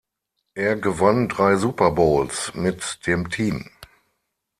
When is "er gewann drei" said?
0.55-1.57